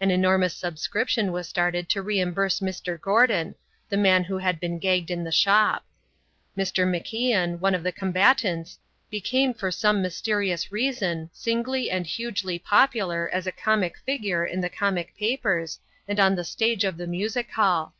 [0.00, 2.96] An enormous subscription was started to reimburse Mr.
[3.00, 3.56] Gordon,
[3.88, 5.84] the man who had been gagged in the shop.
[6.56, 6.86] Mr.
[6.88, 8.78] MacIan, one of the combatants,
[9.10, 14.70] became for some mysterious reason, singly and hugely popular as a comic figure in the
[14.70, 17.94] comic papers and on the stage of the music hall.